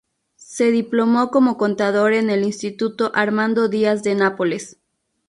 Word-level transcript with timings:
Se 0.37 0.71
diplomó 0.71 1.29
como 1.29 1.57
"contador" 1.57 2.13
en 2.13 2.31
el 2.31 2.43
instituto 2.43 3.11
Armando 3.13 3.69
Diaz 3.69 4.01
de 4.01 4.15
Nápoles. 4.15 4.79